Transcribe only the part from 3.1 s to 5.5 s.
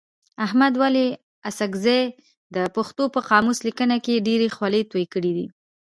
په قاموس لیکنه کي ډېري خولې توی کړي دي.